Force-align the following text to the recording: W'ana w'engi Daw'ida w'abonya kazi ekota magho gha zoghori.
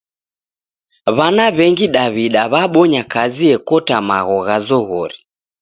W'ana 1.15 1.45
w'engi 1.57 1.87
Daw'ida 1.95 2.41
w'abonya 2.51 3.01
kazi 3.13 3.45
ekota 3.55 3.97
magho 4.07 4.37
gha 4.47 4.57
zoghori. 4.67 5.17